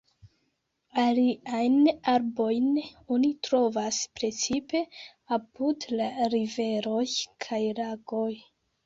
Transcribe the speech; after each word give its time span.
Aliajn 1.01 1.75
arbojn 2.13 2.71
oni 3.15 3.29
trovas 3.47 3.99
precipe 4.21 4.81
apud 5.37 5.87
la 6.01 6.09
riveroj 6.37 7.03
kaj 7.47 7.61
lagoj. 7.83 8.31